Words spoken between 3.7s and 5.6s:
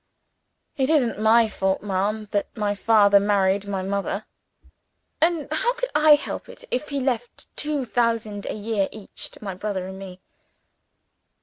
mother. And